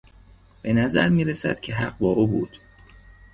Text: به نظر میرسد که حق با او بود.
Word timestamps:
به 0.61 0.73
نظر 0.73 1.09
میرسد 1.09 1.59
که 1.59 1.73
حق 1.75 1.97
با 1.97 2.11
او 2.11 2.27
بود. 2.27 2.59